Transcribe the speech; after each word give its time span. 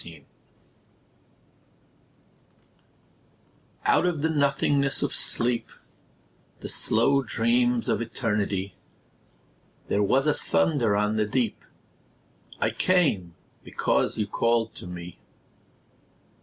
The 0.01 0.17
Call 0.17 0.25
Out 3.85 4.07
of 4.07 4.23
the 4.23 4.31
nothingness 4.31 5.03
of 5.03 5.13
sleep, 5.13 5.67
The 6.61 6.69
slow 6.69 7.21
dreams 7.21 7.87
of 7.87 8.01
Eternity, 8.01 8.73
There 9.89 10.01
was 10.01 10.25
a 10.25 10.33
thunder 10.33 10.95
on 10.95 11.17
the 11.17 11.27
deep: 11.27 11.63
I 12.59 12.71
came, 12.71 13.35
because 13.63 14.17
you 14.17 14.25
called 14.25 14.73
to 14.77 14.87
me. 14.87 15.19